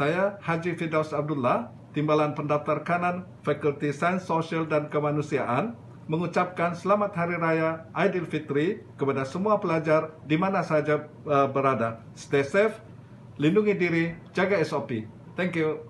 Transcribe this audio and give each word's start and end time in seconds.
Saya 0.00 0.40
Haji 0.40 0.80
Fidaus 0.80 1.12
Abdullah, 1.12 1.68
Timbalan 1.92 2.32
Pendaftar 2.32 2.80
Kanan 2.88 3.28
Fakulti 3.44 3.92
Sains 3.92 4.24
Sosial 4.24 4.64
dan 4.64 4.88
Kemanusiaan, 4.88 5.76
mengucapkan 6.08 6.72
selamat 6.72 7.12
Hari 7.12 7.36
Raya 7.36 7.84
Aidilfitri 7.92 8.80
kepada 8.96 9.28
semua 9.28 9.60
pelajar 9.60 10.16
di 10.24 10.40
mana 10.40 10.64
saja 10.64 11.04
uh, 11.28 11.44
berada. 11.52 12.00
Stay 12.16 12.40
safe, 12.40 12.80
lindungi 13.36 13.76
diri, 13.76 14.04
jaga 14.32 14.56
SOP. 14.64 15.04
Thank 15.36 15.60
you. 15.60 15.84